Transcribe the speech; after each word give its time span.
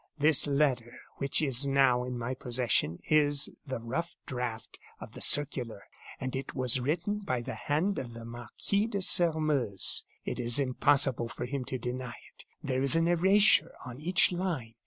This 0.17 0.47
letter, 0.47 0.93
which 1.19 1.43
is 1.43 1.67
now 1.67 2.03
in 2.05 2.17
my 2.17 2.33
possession, 2.33 2.97
is 3.07 3.49
the 3.67 3.79
rough 3.79 4.15
draft 4.25 4.79
of 4.99 5.11
the 5.11 5.21
circular; 5.21 5.83
and 6.19 6.35
it 6.35 6.55
was 6.55 6.79
written 6.79 7.19
by 7.19 7.41
the 7.41 7.53
hand 7.53 7.99
of 7.99 8.13
the 8.13 8.25
Marquis 8.25 8.87
de 8.87 9.03
Sairmeuse. 9.03 10.03
It 10.25 10.39
is 10.39 10.59
impossible 10.59 11.27
for 11.29 11.45
him 11.45 11.65
to 11.65 11.77
deny 11.77 12.15
it. 12.33 12.45
There 12.63 12.81
is 12.81 12.95
an 12.95 13.07
erasure 13.07 13.75
on 13.85 13.99
each 13.99 14.31
line. 14.31 14.73